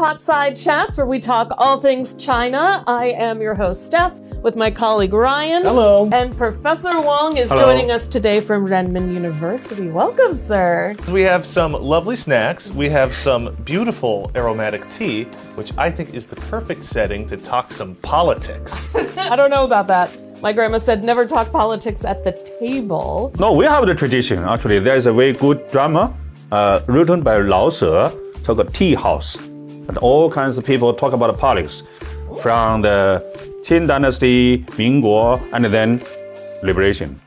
[0.00, 2.82] Potside Chats, where we talk all things China.
[2.86, 5.62] I am your host, Steph, with my colleague Ryan.
[5.62, 6.08] Hello.
[6.10, 7.64] And Professor Wong is Hello.
[7.64, 9.88] joining us today from Renmin University.
[9.88, 10.94] Welcome, sir.
[11.12, 12.70] We have some lovely snacks.
[12.70, 15.24] We have some beautiful aromatic tea,
[15.54, 18.72] which I think is the perfect setting to talk some politics.
[19.18, 20.18] I don't know about that.
[20.40, 23.34] My grandma said never talk politics at the table.
[23.38, 24.38] No, we have the tradition.
[24.38, 26.16] Actually, there is a very good drama
[26.50, 27.84] uh, written by Lao She
[28.42, 29.49] called Tea House.
[29.88, 31.82] And all kinds of people talk about politics
[32.40, 33.22] from the
[33.64, 36.02] Qing Dynasty, Minguo, and then
[36.62, 37.20] liberation.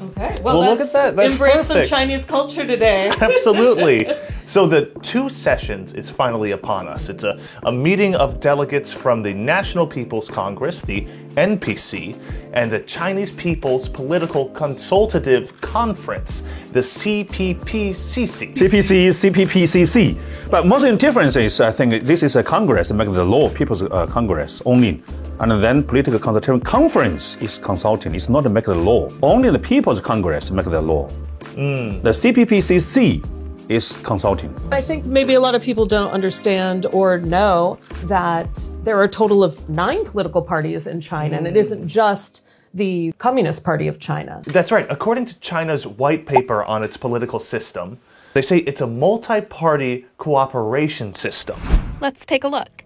[0.00, 0.36] Okay.
[0.42, 1.16] Well, look let's at that.
[1.16, 1.90] That's embrace some perfect.
[1.90, 3.10] Chinese culture today.
[3.20, 4.06] Absolutely.
[4.48, 7.10] So the two sessions is finally upon us.
[7.10, 11.02] It's a, a meeting of delegates from the National People's Congress, the
[11.36, 12.18] NPC,
[12.54, 18.54] and the Chinese People's Political Consultative Conference, the CPPCC.
[18.54, 20.50] CPC, CPPCC.
[20.50, 23.50] But most of the difference is, I think, this is a Congress, make the law,
[23.50, 25.02] People's uh, Congress only.
[25.40, 28.14] And then political consultative conference is consulting.
[28.14, 29.12] It's not make the law.
[29.22, 31.10] Only the People's Congress make the law.
[31.54, 33.37] The CPPCC
[33.68, 34.54] is consulting.
[34.72, 39.08] I think maybe a lot of people don't understand or know that there are a
[39.08, 41.58] total of nine political parties in China, and it mm.
[41.58, 42.42] isn't just
[42.74, 44.42] the Communist Party of China.
[44.46, 44.86] That's right.
[44.90, 47.98] According to China's white paper on its political system,
[48.34, 51.60] they say it's a multi party cooperation system.
[52.00, 52.77] Let's take a look.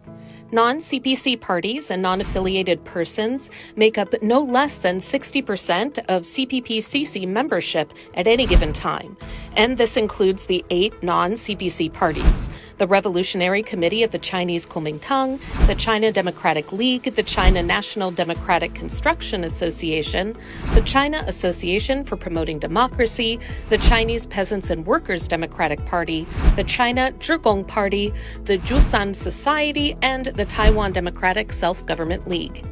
[0.54, 7.26] Non CPC parties and non affiliated persons make up no less than 60% of CPPCC
[7.26, 9.16] membership at any given time.
[9.56, 15.40] And this includes the eight non CPC parties the Revolutionary Committee of the Chinese Kuomintang,
[15.68, 20.36] the China Democratic League, the China National Democratic Construction Association,
[20.74, 23.38] the China Association for Promoting Democracy,
[23.70, 28.12] the Chinese Peasants and Workers Democratic Party, the China Zhigong Party,
[28.44, 32.64] the Jiusan Society, and the Taiwan Democratic Self Government League.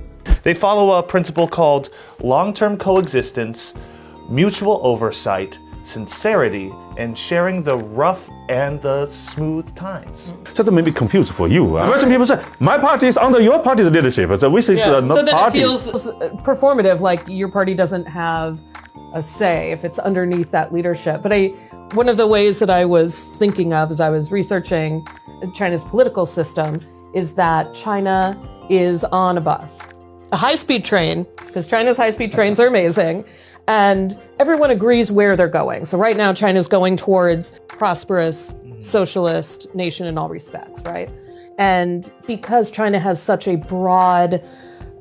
[0.42, 3.75] They follow a principle called long term coexistence,
[4.28, 10.33] mutual oversight, sincerity, and sharing the rough and the smooth times.
[10.52, 11.77] So that may be confused for you.
[11.77, 14.39] Uh, Some people say, my party is under your party's leadership.
[14.39, 15.61] So which is uh, not so that party.
[15.61, 18.58] it feels uh, performative, like your party doesn't have
[19.14, 21.22] a say if it's underneath that leadership.
[21.22, 21.48] But I,
[21.94, 25.06] one of the ways that I was thinking of as I was researching
[25.54, 26.80] China's political system
[27.14, 29.80] is that China is on a bus,
[30.32, 33.24] a high-speed train, because China's high-speed trains are amazing.
[33.68, 35.84] And everyone agrees where they're going.
[35.84, 41.10] So right now, China's going towards prosperous, socialist nation in all respects, right?
[41.58, 44.42] And because China has such a broad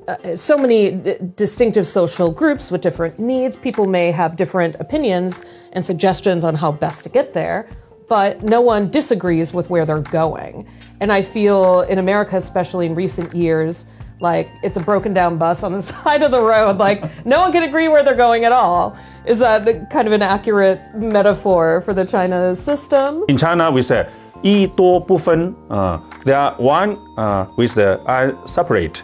[0.09, 3.57] uh, so many d- distinctive social groups with different needs.
[3.57, 5.43] People may have different opinions
[5.73, 7.69] and suggestions on how best to get there,
[8.09, 10.69] but no one disagrees with where they're going.
[11.01, 13.87] And I feel in America, especially in recent years,
[14.21, 16.79] like it's a broken down bus on the side of the road.
[16.79, 18.97] Like no one can agree where they're going at all.
[19.27, 23.25] Is that kind of an accurate metaphor for the China system?
[23.29, 24.07] In China, we say
[24.43, 25.55] 一多不分.
[25.71, 29.03] Uh, they are one uh, with the uh, separate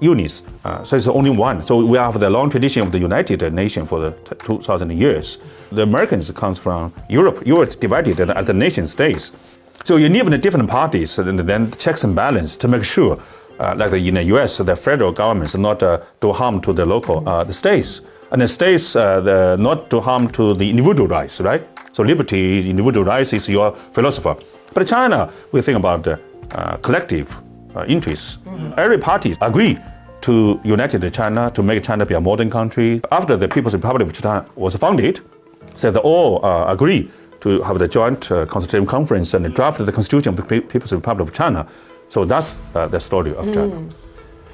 [0.00, 0.42] units.
[0.64, 1.66] Uh, so it's only one.
[1.66, 5.38] So we have the long tradition of the United Nation for the t- 2,000 years.
[5.72, 7.46] The Americans comes from Europe.
[7.46, 9.32] Europe is divided at the nation states.
[9.84, 13.18] So you need the different parties and then checks and balance to make sure,
[13.58, 17.28] uh, like in the U.S., the federal governments not uh, do harm to the local
[17.28, 21.64] uh, the states, and the states uh, not to harm to the individual rights, right?
[21.92, 24.36] So liberty, individual rights is your philosopher.
[24.74, 27.34] But China, we think about uh, collective
[27.78, 28.38] uh, interests.
[28.76, 29.78] Every party agree
[30.22, 33.00] to unite China to make China be a modern country.
[33.12, 35.20] After the People's Republic of China was founded,
[35.74, 39.92] so they all uh, agree to have the joint uh, consultative conference and draft the
[39.92, 41.66] constitution of the People's Republic of China.
[42.08, 43.88] So that's uh, the story of China.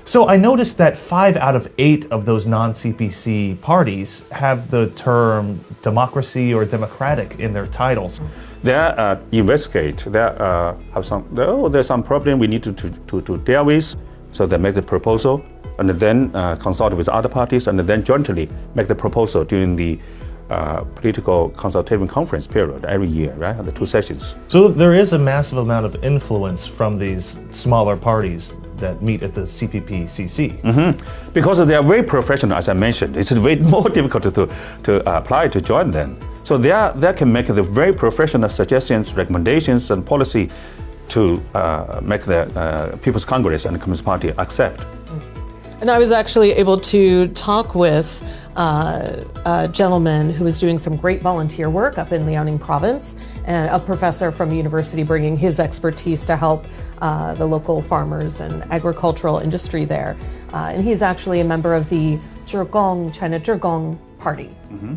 [0.06, 4.90] So I noticed that five out of eight of those non CPC parties have the
[4.90, 8.20] term democracy or democratic in their titles.
[8.62, 10.04] They uh, investigate.
[10.06, 11.26] They uh, have some.
[11.38, 13.96] Oh, there's some problem we need to, to, to, deal with.
[14.32, 15.42] So they make the proposal,
[15.78, 19.98] and then uh, consult with other parties, and then jointly make the proposal during the
[20.50, 23.56] uh, political consultative conference period every year, right?
[23.64, 24.34] The two sessions.
[24.48, 28.54] So there is a massive amount of influence from these smaller parties
[28.84, 30.38] that meet at the CPPCC.
[31.32, 33.16] because they are very professional, as I mentioned.
[33.16, 34.48] It's very more difficult to,
[34.86, 36.16] to apply to join them.
[36.44, 40.50] So they, are, they can make the very professional suggestions, recommendations, and policy
[41.08, 44.80] to uh, make the uh, People's Congress and Communist Party accept.
[45.80, 48.22] And I was actually able to talk with
[48.56, 53.68] uh, a gentleman who was doing some great volunteer work up in Liaoning province, and
[53.68, 56.64] a professor from the university bringing his expertise to help
[57.02, 60.16] uh, the local farmers and agricultural industry there.
[60.52, 64.50] Uh, and he's actually a member of the Zhigong, China Zhigong Party.
[64.70, 64.96] Mm -hmm.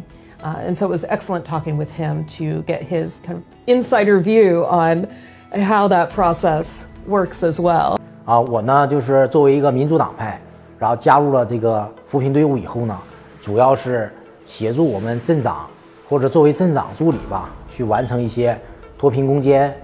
[0.68, 4.66] and so it was excellent talking with him to get his kind of insider view
[4.66, 5.08] on
[5.52, 7.98] how that process works as well.
[8.26, 10.40] Uh, 啊，我呢就是作为一个民主党派，
[10.80, 12.98] 然后加入了这个扶贫队伍以后呢，
[13.42, 14.12] 主要是
[14.46, 15.68] 协助我们镇长
[16.08, 18.58] 或者作为镇长助理吧，去完成一些
[18.98, 19.76] 脱贫攻坚、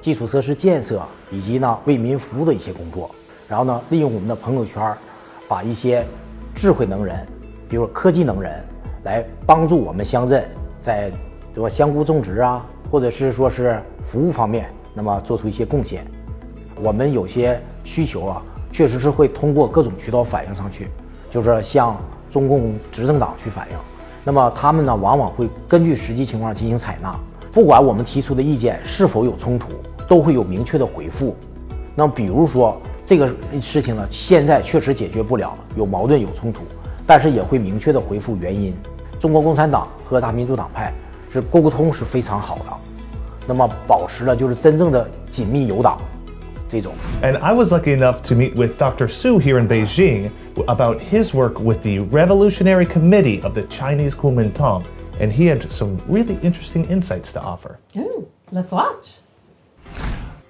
[0.00, 3.10] 基础设施建设以及呢为民服务的一些工作。
[3.48, 4.94] 然后呢，利用我们的朋友圈，
[5.48, 6.04] 把一些
[6.54, 7.26] 智慧能人，
[7.68, 8.62] 比如科技能人，
[9.04, 10.48] 来帮助我们乡镇
[10.80, 11.10] 在
[11.54, 16.06] 这个香菇种植啊，或者是说是服务方面，那么做出一些贡献。
[16.80, 20.88] 我们有些需求啊，确实是会通过各种渠道反映上去，
[21.30, 21.96] 就是向
[22.30, 23.76] 中共执政党去反映。
[24.22, 27.18] 那么他们呢，往往会根据实际情况进行采纳，
[27.50, 29.68] 不管我们提出的意见是否有冲突，
[30.06, 31.34] 都会有明确的回复。
[31.94, 33.28] 那比如说这个
[33.60, 36.62] 事情呢，现在确实解决不了，有矛盾有冲突，
[37.06, 38.74] 但是也会明确的回复原因。
[39.18, 40.92] 中国共产党和大民主党派
[41.30, 42.64] 是沟通是非常好的，
[43.46, 45.98] 那么保持了就是真正的紧密友党。
[46.69, 46.93] 这种。
[47.21, 49.07] And I was lucky enough to meet with Dr.
[49.07, 50.29] Su here in Beijing
[50.67, 54.83] about his work with the Revolutionary Committee of the Chinese Kuomintang,
[55.19, 57.77] and he had some really interesting insights to offer.
[57.97, 59.19] Ooh, let's watch.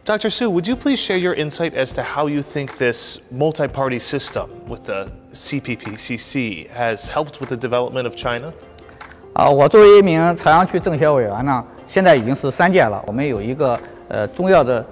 [0.06, 0.30] Dr.
[0.30, 3.98] Su, would you please share your insight as to how you think this multi party
[3.98, 8.54] system with the CPPCC has helped with the development of China?
[9.33, 13.04] 啊，我作为一名朝阳区政协委员呢，现在已经是三届了。
[13.07, 13.77] 我们有一个
[14.07, 14.86] 呃重要的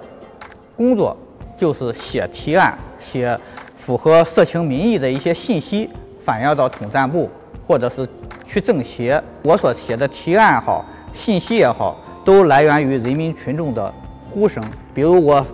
[0.79, 1.13] 工作，
[1.57, 3.37] 就是写提案，写
[3.75, 5.89] 符合社情民意的一些信息，
[6.23, 7.29] 反映到统战部
[7.67, 8.07] 或者是
[8.45, 9.21] 区政协。
[9.43, 13.93] 我所写的提案好，信息也好，都来源于人民群众的
[14.31, 14.63] 呼声。
[14.93, 15.45] 比如我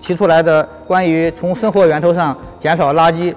[0.00, 3.34] 提出来的关于从生活源头上减少垃圾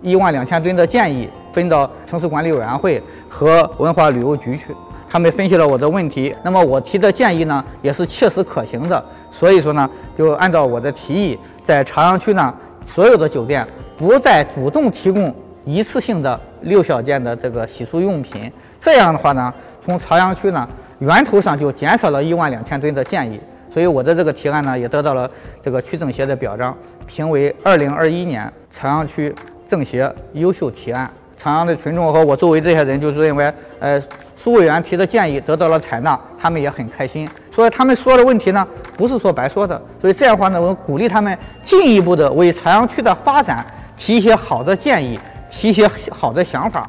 [0.00, 4.74] 一万两千吨的建议，分到城市管理委员会和文化旅游局去。
[5.10, 9.04] 他们分析了我的问题，那么我提的建议呢，也是切实可行的。
[9.32, 12.54] 所以说呢，就按照我的提议，在朝阳区呢，
[12.86, 13.66] 所有的酒店
[13.98, 15.34] 不再主动提供
[15.64, 18.50] 一次性的六小件的这个洗漱用品。
[18.80, 19.52] 这样的话呢，
[19.84, 20.68] 从朝阳区呢
[21.00, 23.40] 源头上就减少了一万两千吨的建议。
[23.72, 25.28] 所以我的这个提案呢，也得到了
[25.60, 26.76] 这个区政协的表彰，
[27.06, 29.34] 评为二零二一年朝阳区
[29.68, 31.10] 政协优秀提案。
[31.38, 34.02] 朝阳的群众和我周围这些人就是认为，呃，
[34.42, 37.28] 苏委员提的建议得到了采纳，他们也很开心。
[37.52, 38.66] 所以他们说的问题呢，
[38.96, 39.78] 不是说白说的。
[40.00, 43.66] 所以这样的话呢，我们鼓励他们进一步的为朝阳区的发展
[43.98, 45.20] 提一些好的建议，
[45.50, 46.88] 提一些好的想法。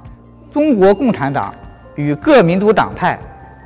[0.53, 1.53] 中国共产党
[1.95, 3.19] 与各民主党派、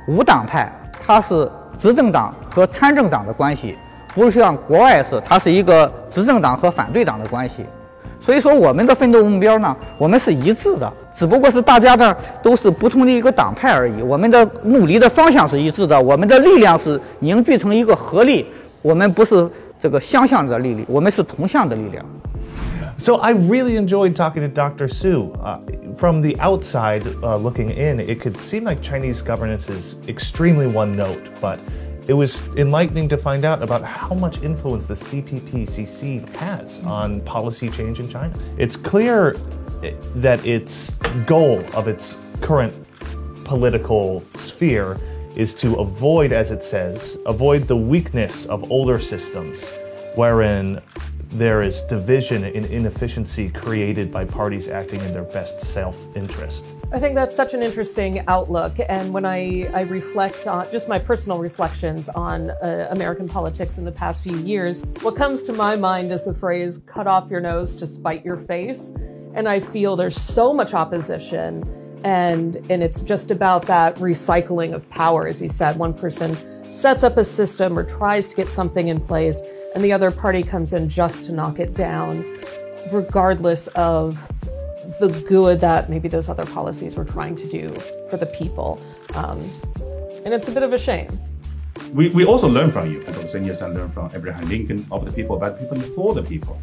[0.08, 0.68] 无党派，
[1.04, 1.48] 它是
[1.78, 3.78] 执政党和参政党的关系，
[4.14, 7.64] 不是像国外是，它是一个执政党和反对党的关系。
[8.20, 14.01] 所以说，我们的奋斗目标呢，我们是一致的，只不过是大家呢都是不同的一个党派而已。
[14.01, 18.45] 我们的努力的方向是一致的，我们的力量是凝聚成一个合力。
[18.81, 19.47] 我们不是
[19.79, 22.03] 这个相向的力量，我们是同向的力量。
[22.97, 24.87] So I really enjoyed talking to Dr.
[24.87, 25.33] Su.
[25.43, 25.57] Uh,
[25.95, 30.95] from the outside uh, looking in, it could seem like Chinese governance is extremely one
[30.95, 31.57] note, but
[32.07, 37.69] it was enlightening to find out about how much influence the CPPCC has on policy
[37.69, 38.31] change in China.
[38.57, 39.37] It's clear eh,
[40.16, 42.74] that its goal of its current
[43.44, 44.96] political sphere
[45.36, 49.76] is to avoid, as it says, avoid the weakness of older systems
[50.14, 50.80] wherein
[51.30, 56.64] there is division and inefficiency created by parties acting in their best self interest.
[56.92, 58.76] I think that's such an interesting outlook.
[58.88, 63.84] And when I, I reflect on just my personal reflections on uh, American politics in
[63.84, 67.40] the past few years, what comes to my mind is the phrase cut off your
[67.40, 68.94] nose to spite your face.
[69.36, 71.62] And I feel there's so much opposition.
[72.04, 75.28] And, and it's just about that recycling of power.
[75.28, 76.34] As he said, one person
[76.72, 79.42] sets up a system or tries to get something in place,
[79.74, 82.24] and the other party comes in just to knock it down,
[82.92, 84.26] regardless of
[85.00, 87.68] the good that maybe those other policies were trying to do
[88.08, 88.80] for the people.
[89.14, 89.50] Um,
[90.24, 91.10] and it's a bit of a shame.
[91.92, 95.04] We, we also learn from you, and also yes, I learn from Abraham Lincoln of
[95.04, 96.60] the people, the people, for the people.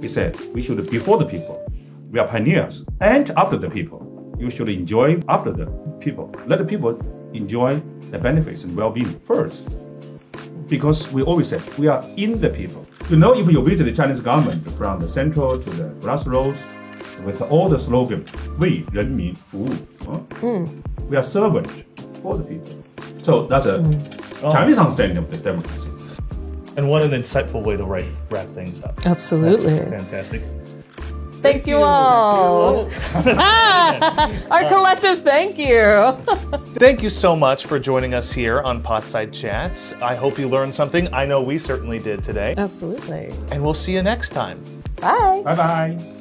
[0.00, 1.64] He said we should be for the people.
[2.13, 4.05] We are pioneers, and after the people.
[4.39, 5.65] You should enjoy after the
[5.99, 6.31] people.
[6.47, 6.97] Let the people
[7.33, 9.67] enjoy the benefits and well-being first.
[10.67, 12.85] Because we always say we are in the people.
[13.09, 16.57] You know, if you visit the Chinese government from the central to the grassroots,
[17.25, 18.23] with all the slogan
[18.59, 19.69] 为人民服务.
[20.05, 20.67] huh?
[21.09, 21.67] We are servant
[22.23, 22.81] for the people.
[23.23, 23.81] So that's a
[24.53, 25.89] Chinese understanding of the democracy.
[26.77, 29.05] And what an insightful way to write, wrap things up.
[29.05, 29.79] Absolutely.
[29.79, 30.41] Fantastic.
[31.44, 32.90] Thank you all.
[34.50, 36.16] Our collective thank you.
[36.74, 39.92] Thank you so much for joining us here on Potside Chats.
[39.94, 41.12] I hope you learned something.
[41.12, 42.54] I know we certainly did today.
[42.56, 43.32] Absolutely.
[43.50, 44.62] And we'll see you next time.
[44.96, 45.42] Bye.
[45.44, 46.13] Bye bye.